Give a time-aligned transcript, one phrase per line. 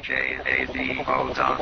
[0.00, 1.58] djazvo.com.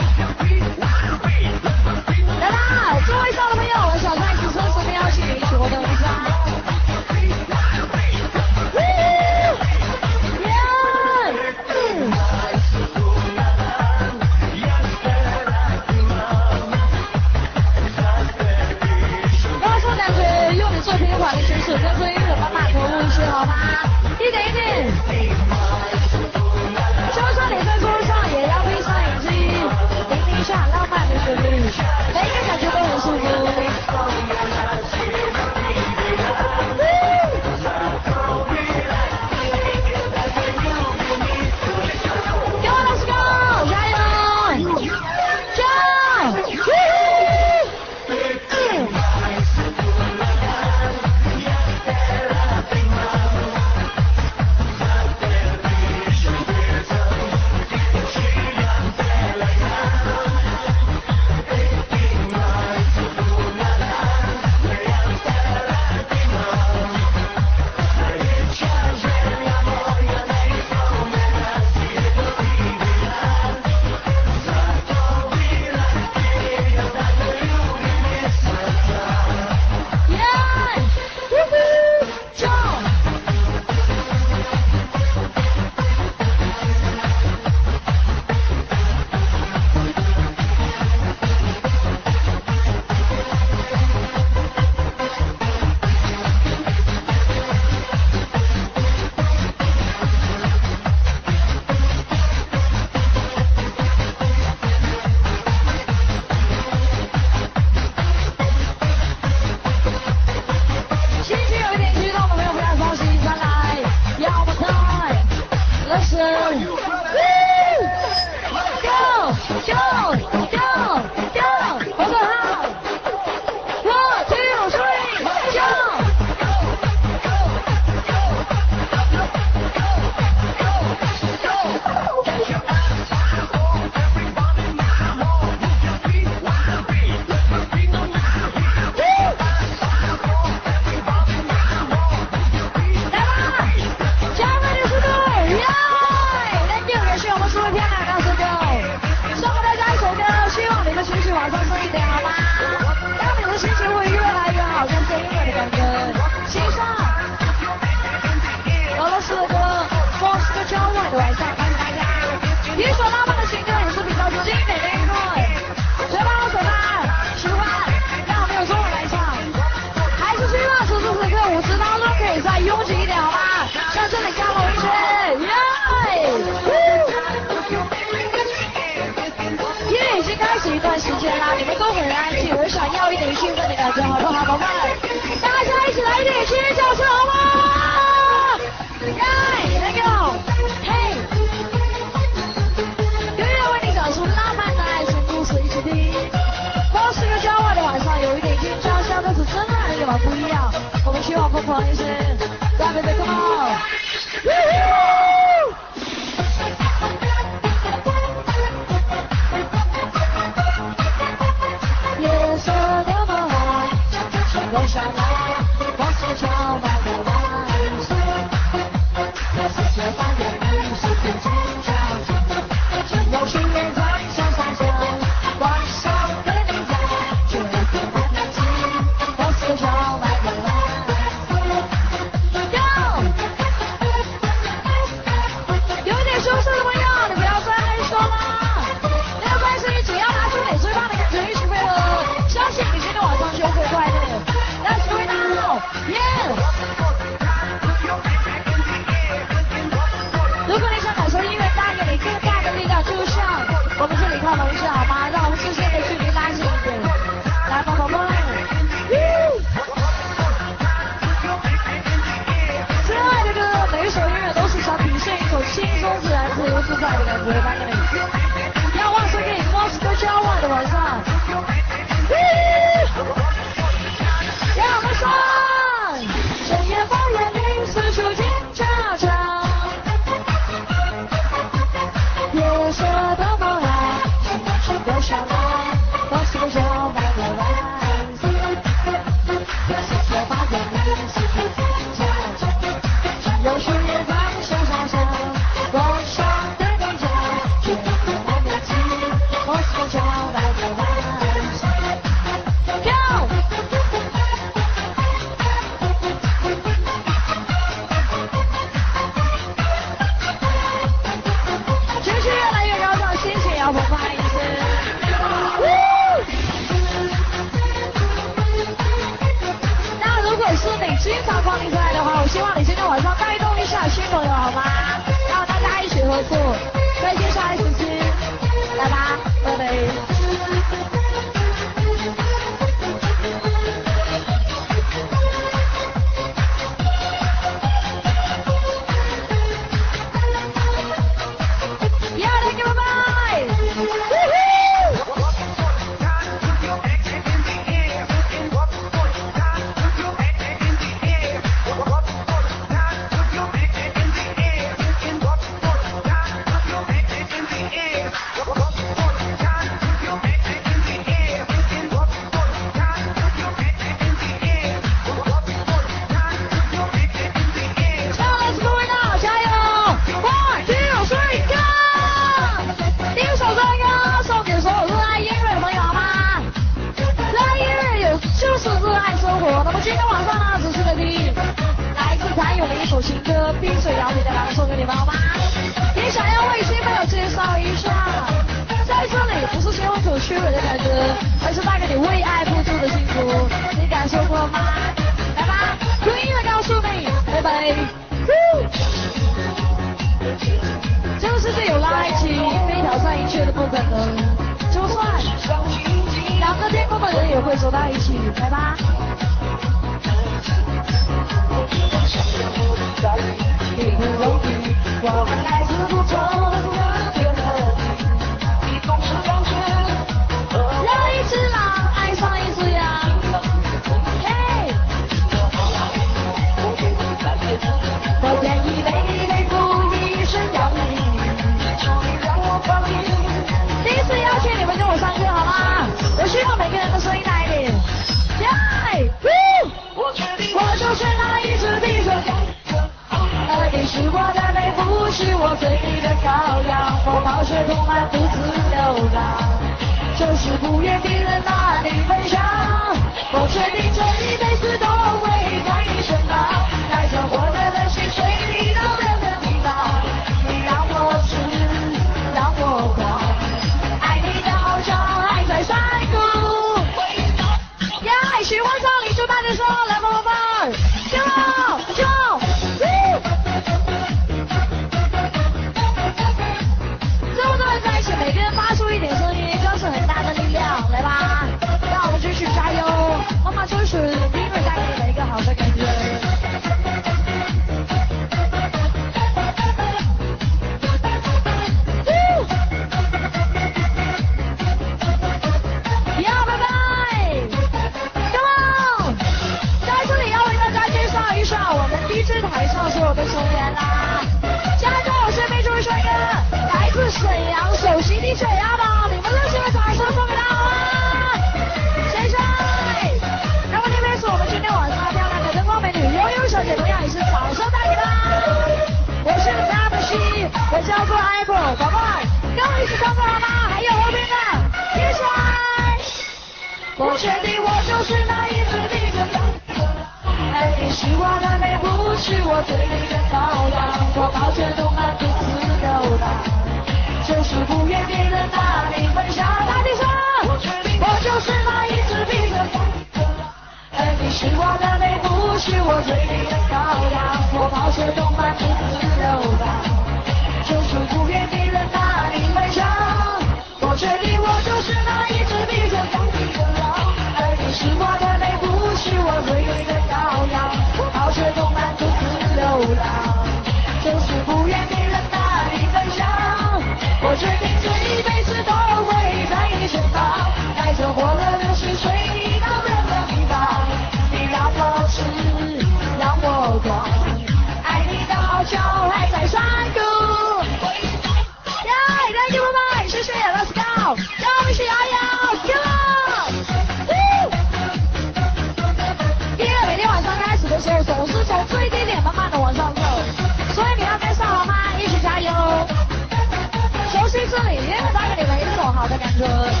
[599.61, 600.00] 好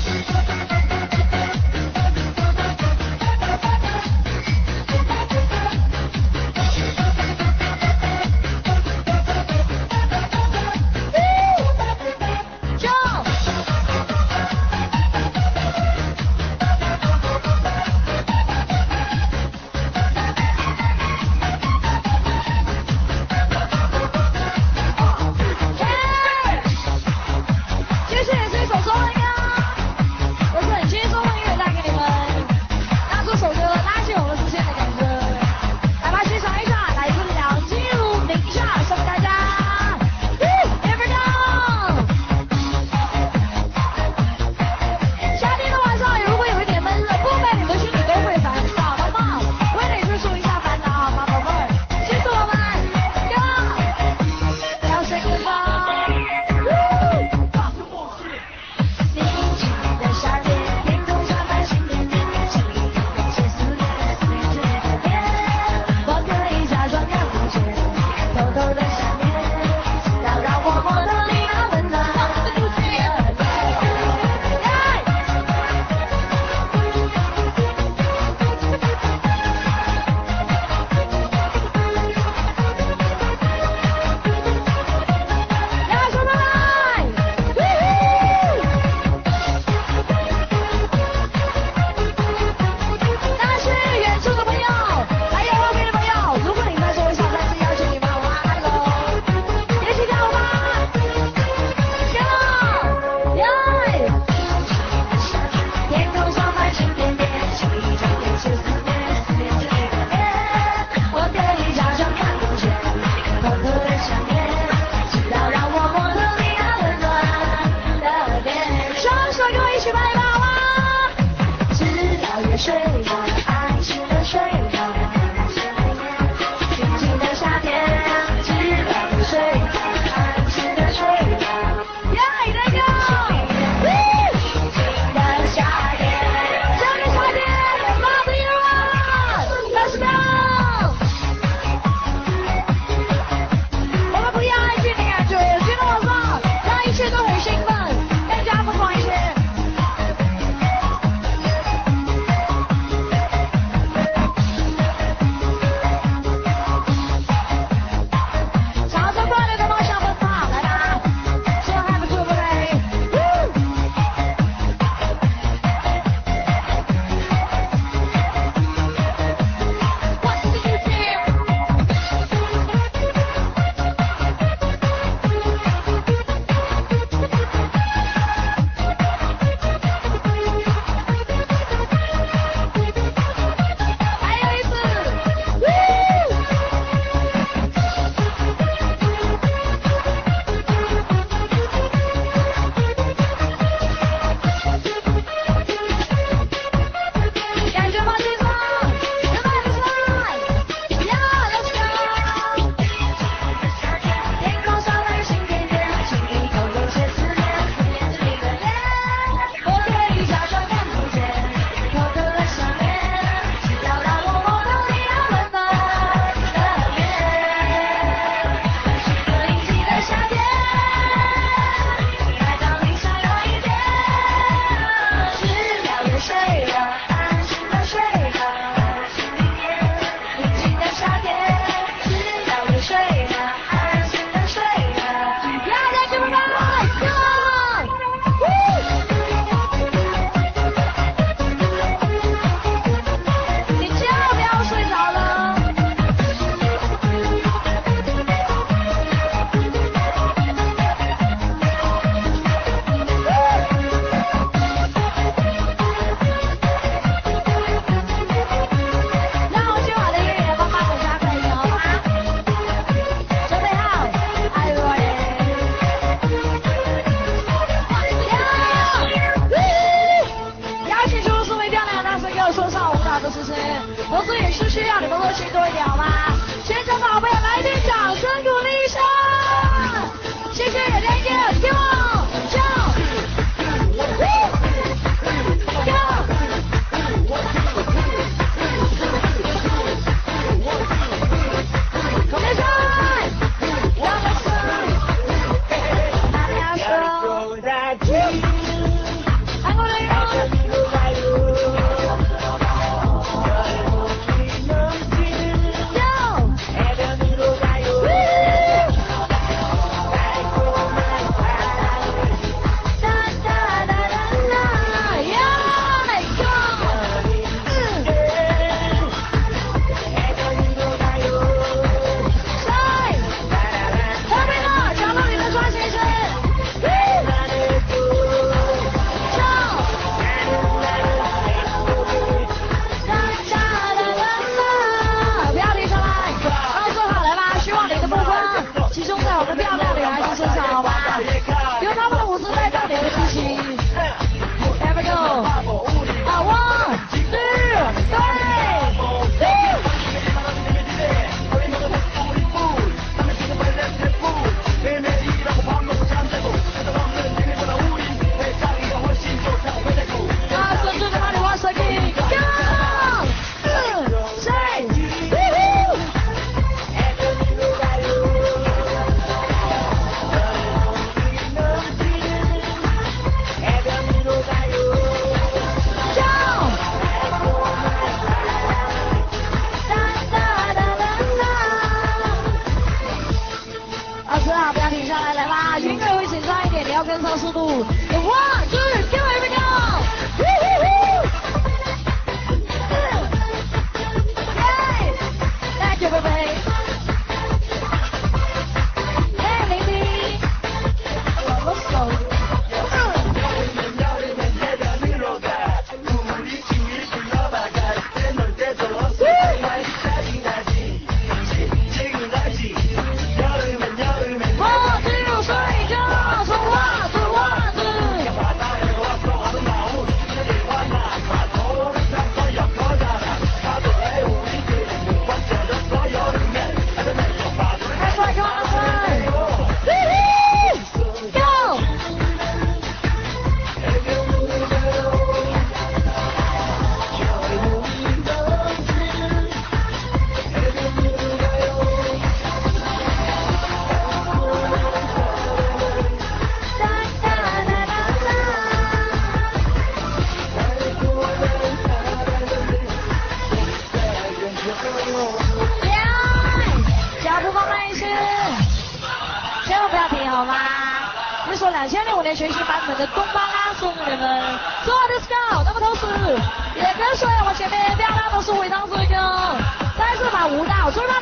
[470.41, 471.20] 来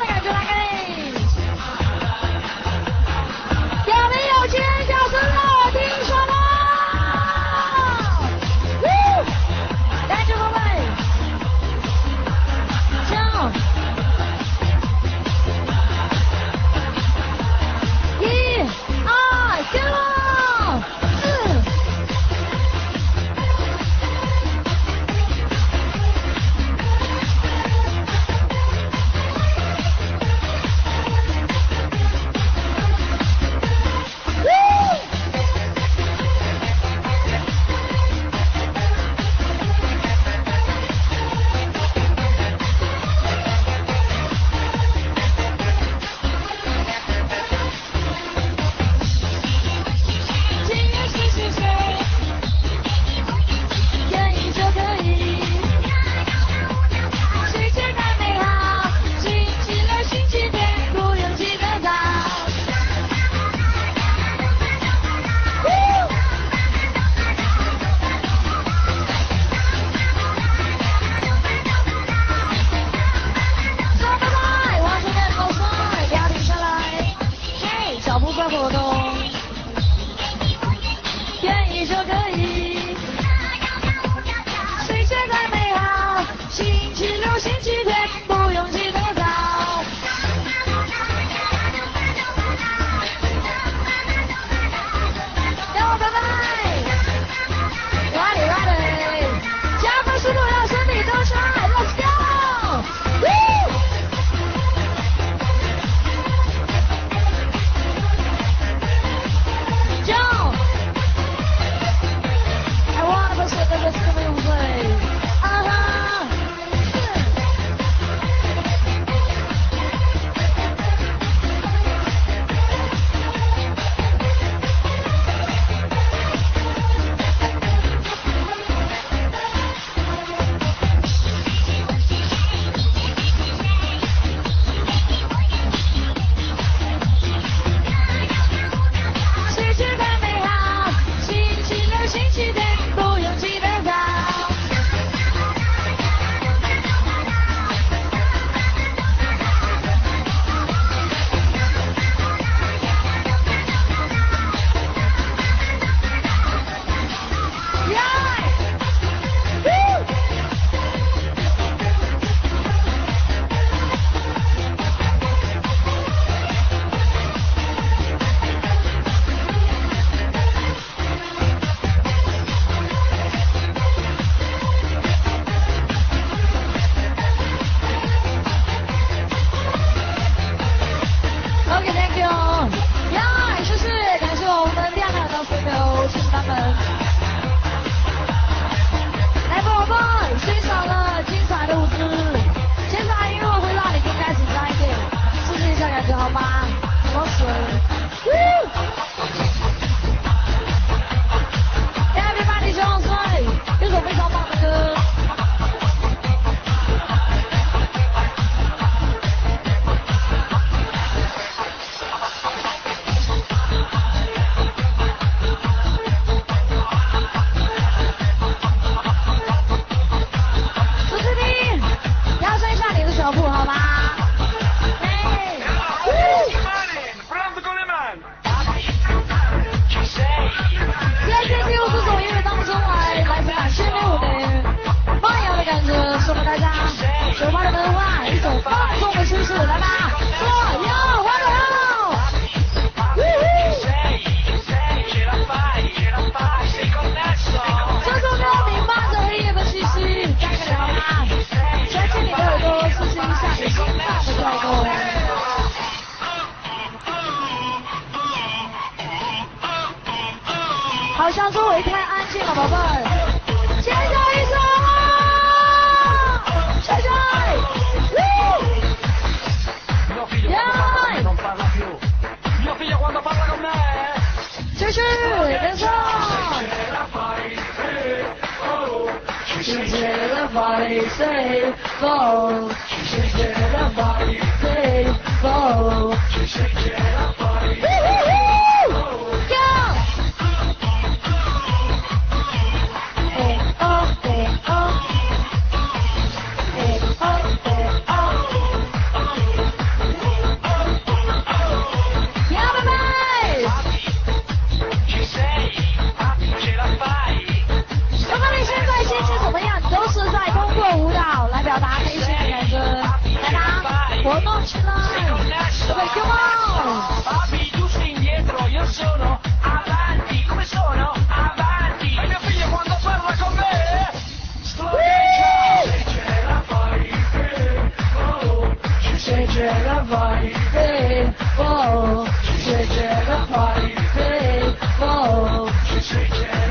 [330.10, 332.26] party people.
[332.42, 335.70] She said, a party people.
[335.86, 336.00] She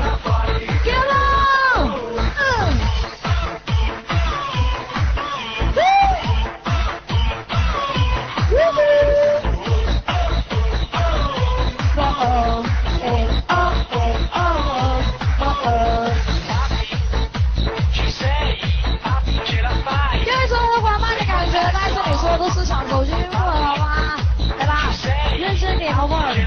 [0.00, 0.39] a party
[25.94, 26.16] hello.
[26.16, 26.46] on.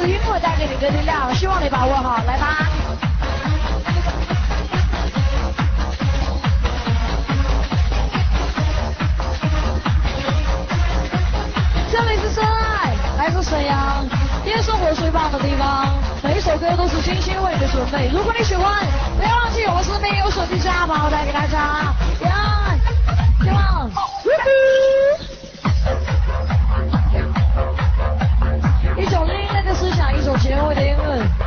[0.00, 2.66] 是因为带给你的力量希望你把握好来吧。
[11.92, 14.08] 这里是深爱来自沈阳
[14.46, 18.08] 夜生活最棒的地方每一首歌都是精心为你准备。
[18.10, 18.82] 如果你喜欢
[19.18, 21.94] 不要忘记我们身边有手机家把我带给大家。
[22.18, 22.78] 别爱
[23.44, 23.90] 希望。
[30.50, 31.39] No, 的英文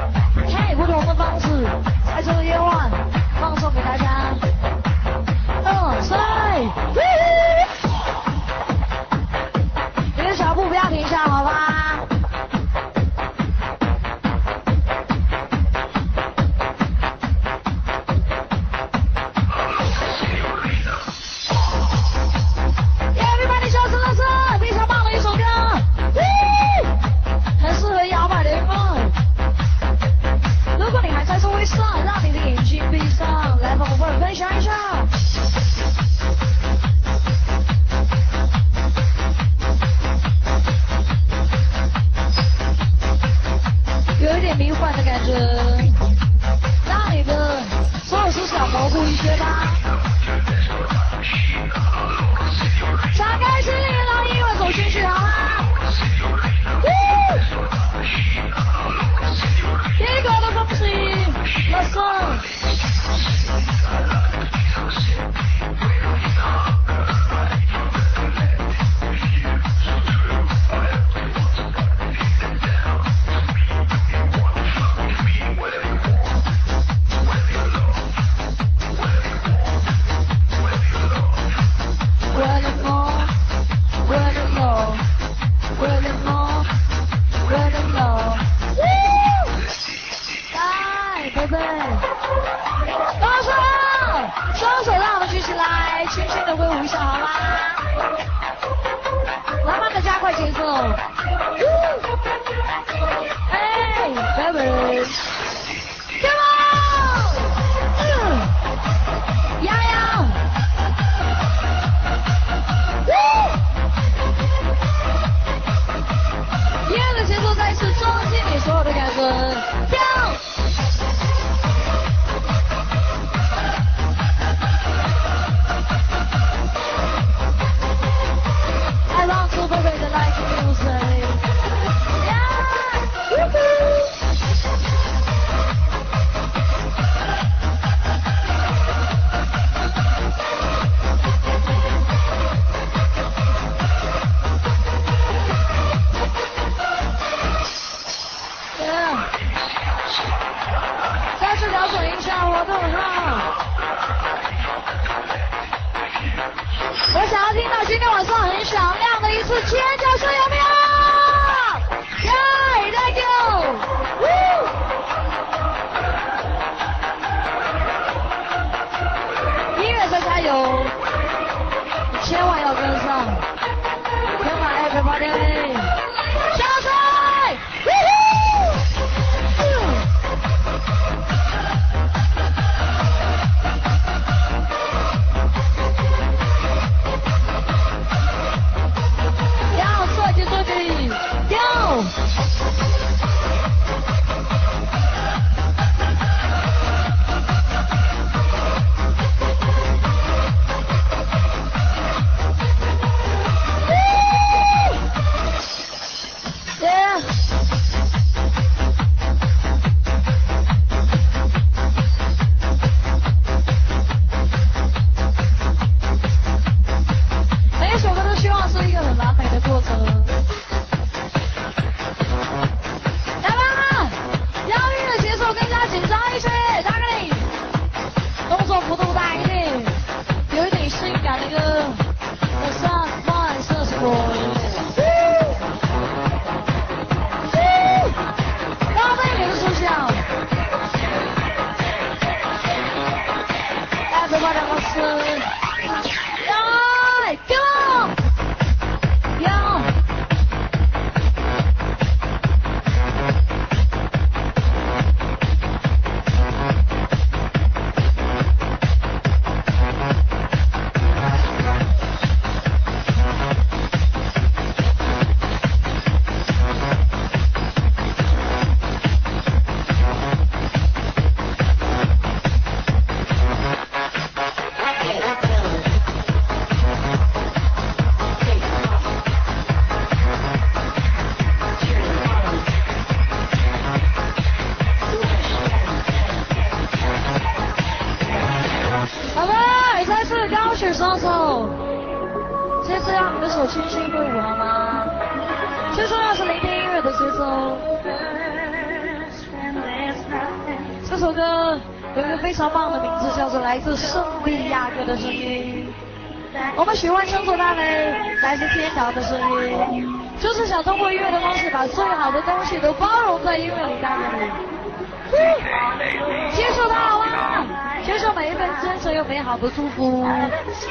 [319.25, 320.25] 我好不舒服。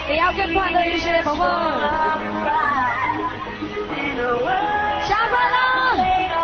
[0.08, 1.42] 也要更快乐一些好不
[5.06, 5.56] 下班了
[5.96, 6.42] 没关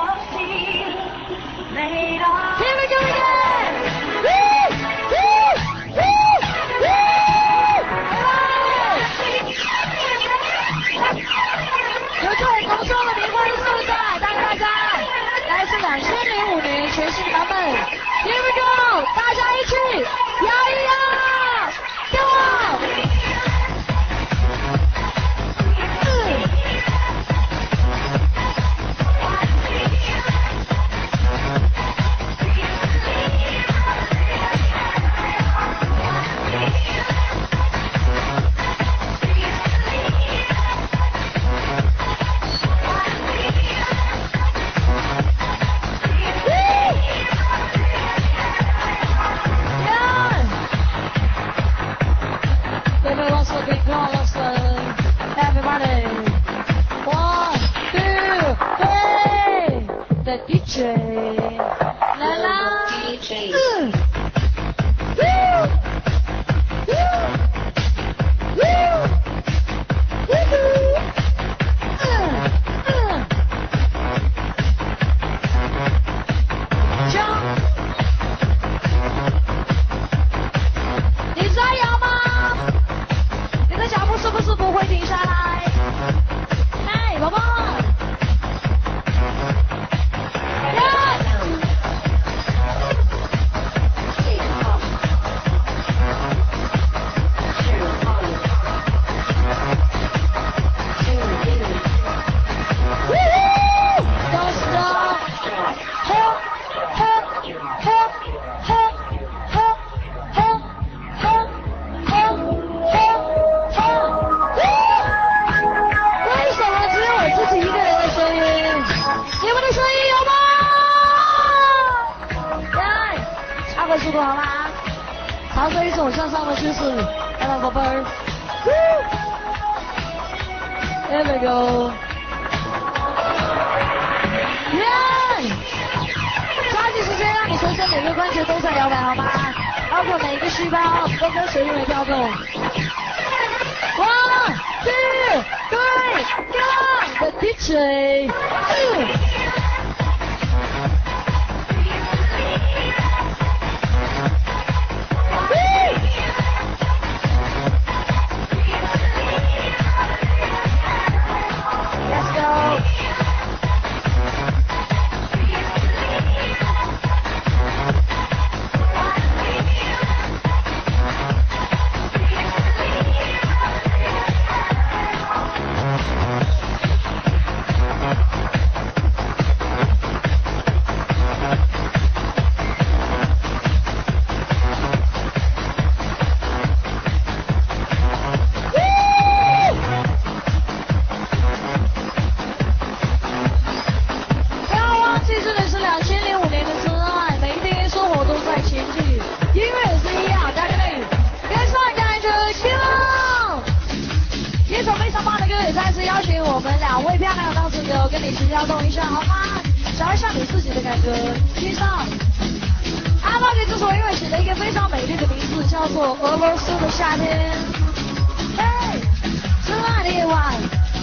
[12.23, 14.65] 有机会从的灵魂的素大家大家
[15.49, 17.88] 来自两千零五年全新版本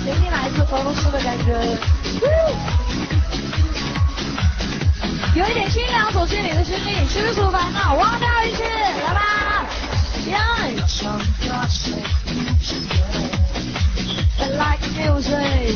[0.05, 1.51] 给你来一次罗斯的感觉。
[5.33, 8.63] 有一点清凉，走进你的心里，驱除烦恼，忘掉一切，
[9.03, 9.65] 来吧。
[14.37, 15.75] I like music.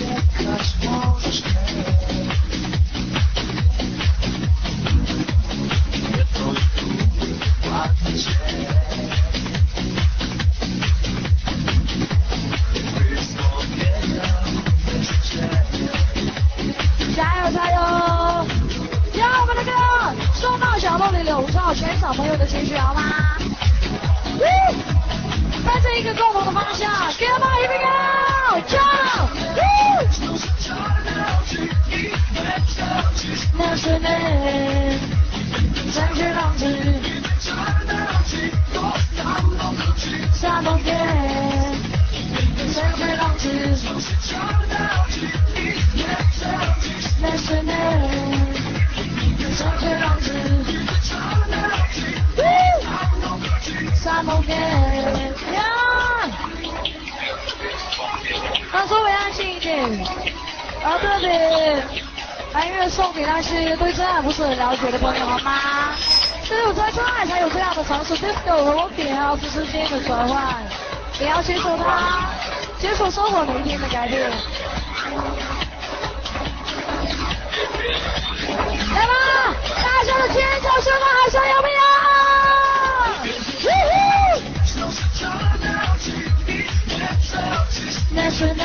[0.00, 0.49] Check.
[35.92, 36.64] 再接浪子，
[40.32, 40.88] 下到天，
[42.72, 43.48] 再接浪子，
[47.20, 47.70] 那是你，
[49.56, 50.28] 再接浪子，
[51.02, 51.14] 下
[54.22, 54.48] 到天。
[58.72, 59.76] 他稍微安静一点，
[60.84, 62.09] 啊，对。
[62.52, 65.94] 来，因送给那些对真爱不是很了解的朋友，好吗？
[66.44, 70.42] 只有在真爱才有这样的尝试，只有和我点啊，是之间的转换，
[71.20, 72.28] 你要接受它，
[72.80, 74.28] 接受生活每一天的改变。
[78.94, 79.12] 来吧，
[79.76, 81.80] 大家的尖叫声呐喊声有没有？
[88.12, 88.64] 那是爱，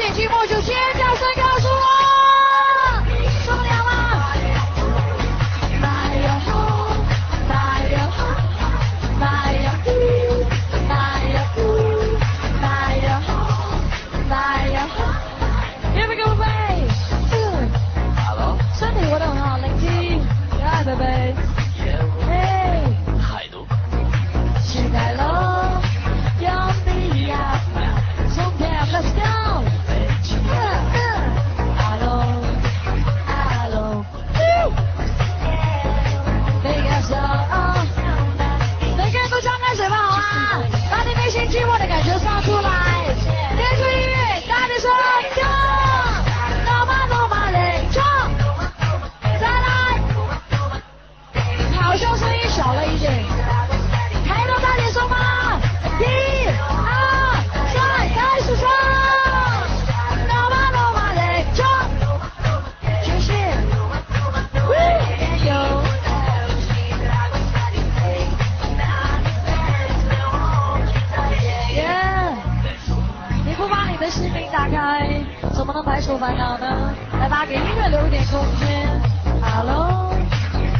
[76.17, 79.01] 烦恼呢来吧给音乐留一点空间。
[79.41, 80.13] 哈喽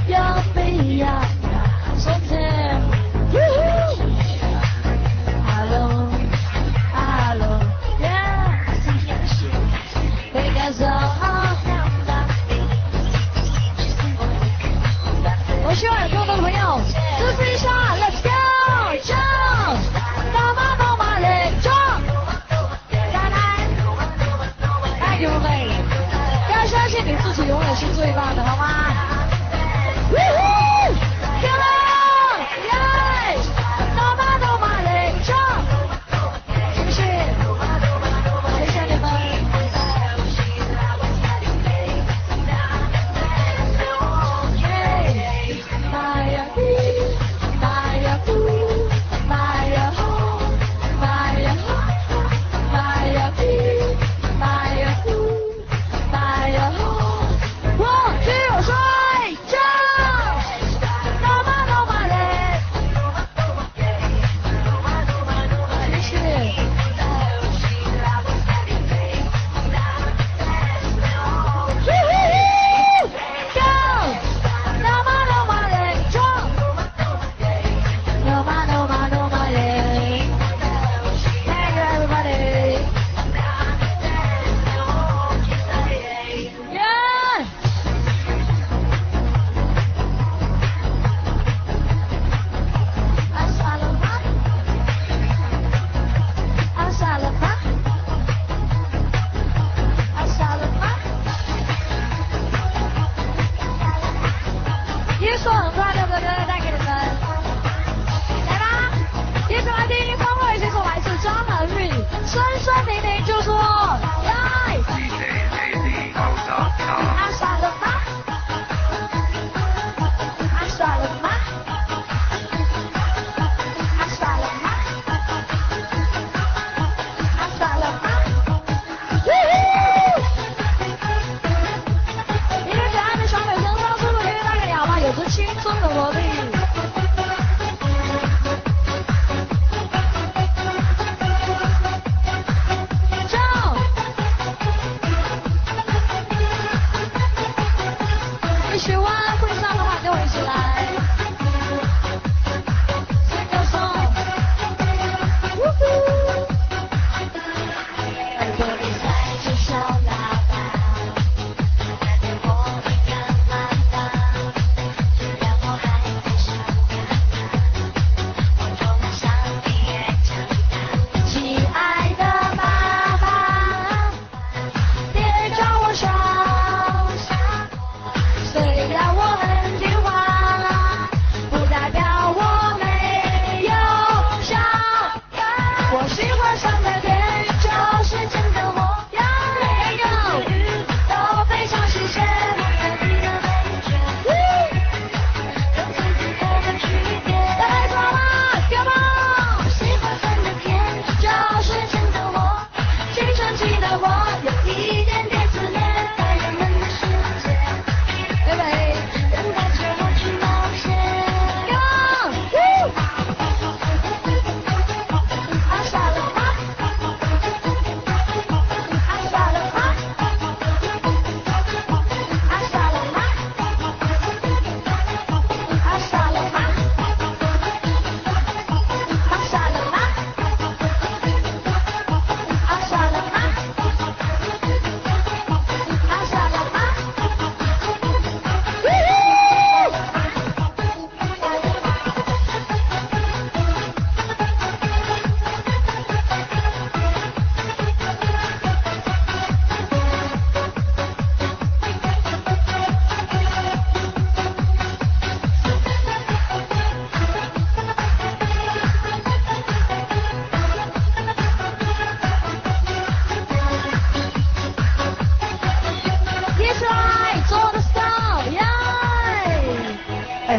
[0.09, 1.21] 亚比亚
[27.81, 28.43] 是最辣的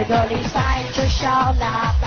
[0.03, 2.01] Everybody fight to shout.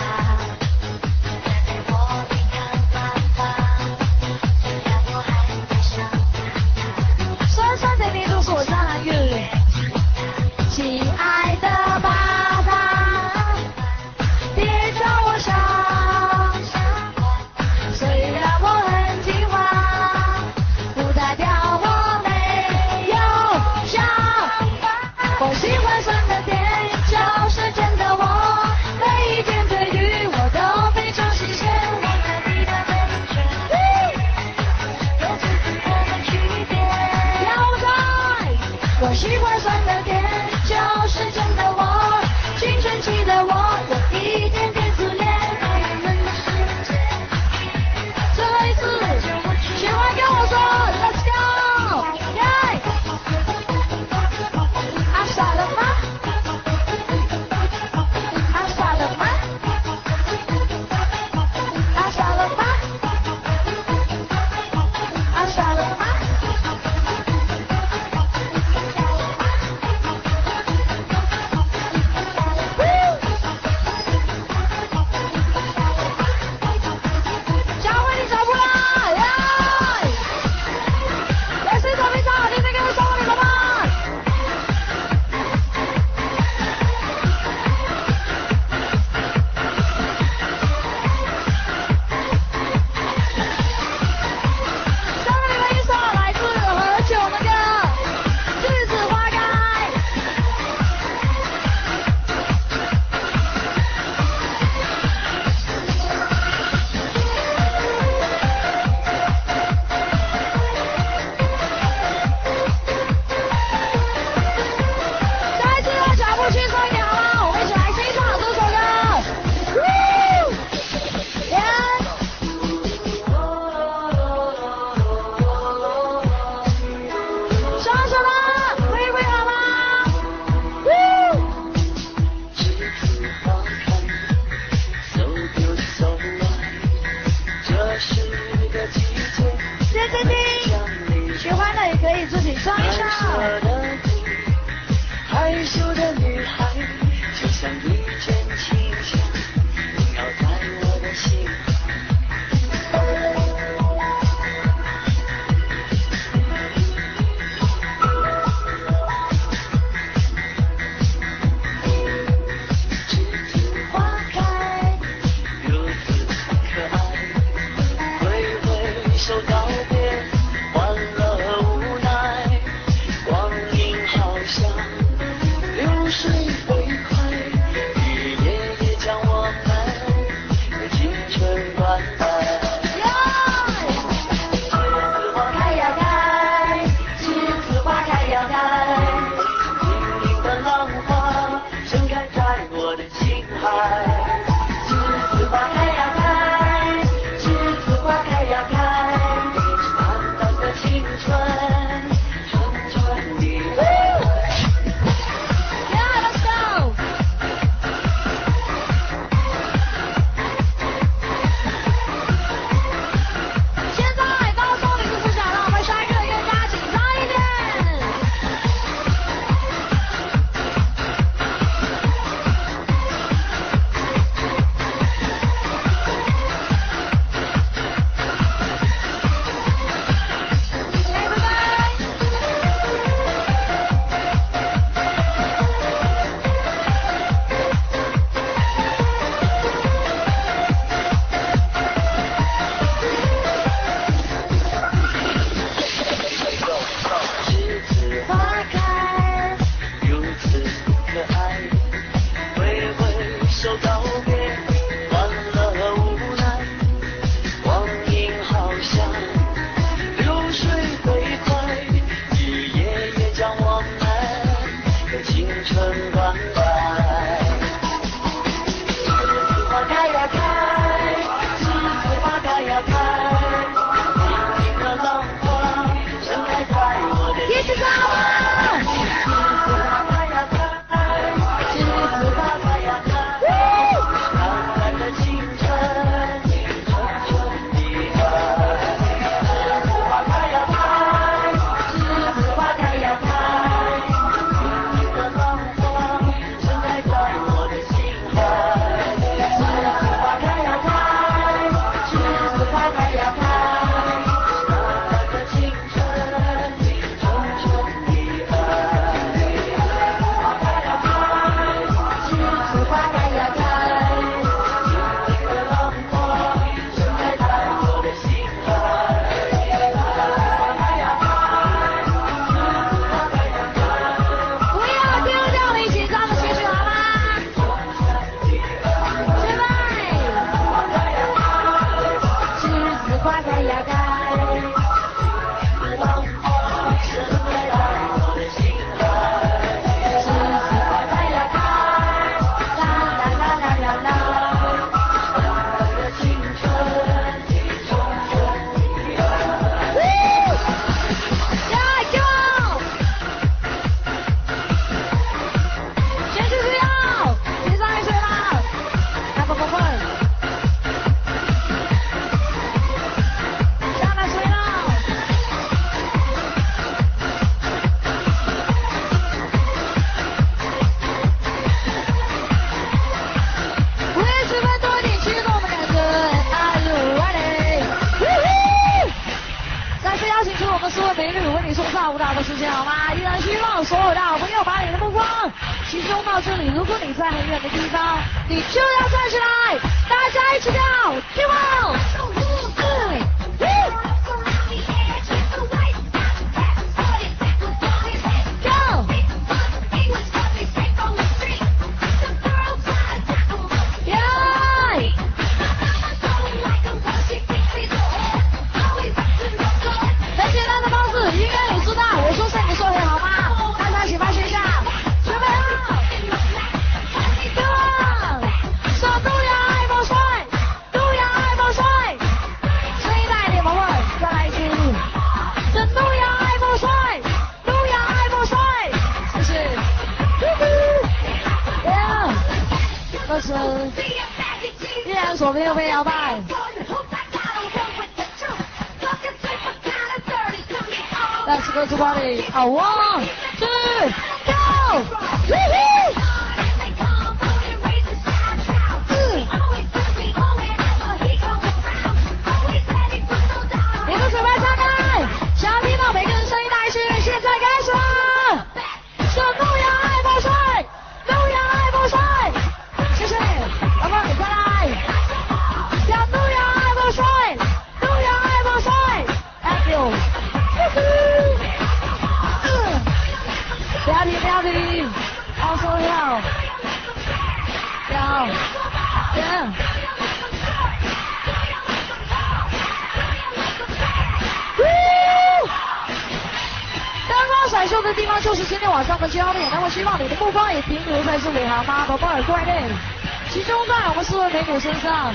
[494.35, 495.33] 坐在美女身上，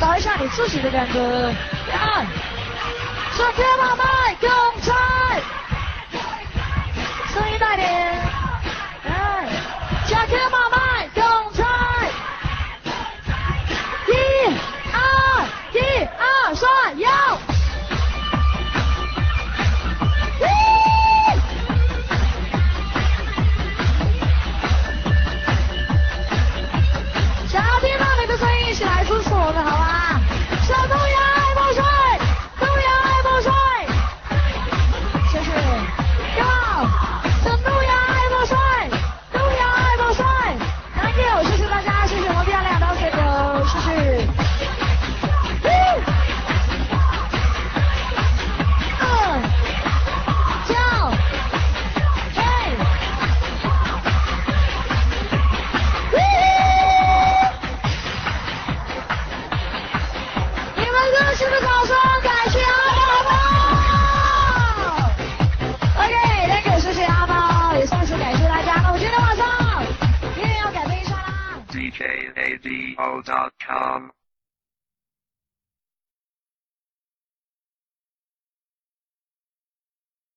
[0.00, 1.54] 找一下你自己的感觉。
[1.92, 2.26] 看
[3.36, 4.04] 上天吧，麦
[4.40, 4.92] 永才，
[7.32, 7.88] 声音大点。
[9.04, 9.46] 来，
[10.08, 10.71] 加天吧。